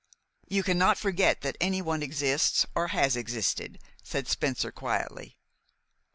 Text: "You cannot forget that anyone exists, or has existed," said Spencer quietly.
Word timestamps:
"You 0.47 0.63
cannot 0.63 0.97
forget 0.97 1.41
that 1.41 1.57
anyone 1.61 2.01
exists, 2.01 2.65
or 2.73 2.87
has 2.87 3.15
existed," 3.15 3.77
said 4.01 4.27
Spencer 4.27 4.71
quietly. 4.71 5.37